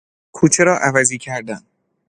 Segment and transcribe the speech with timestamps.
[0.31, 1.61] کوچه را عوضی کردن